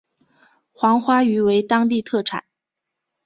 [0.71, 2.43] 黄花鱼为当地特产。